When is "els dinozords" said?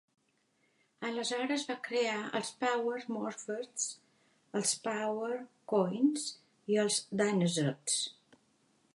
6.85-7.99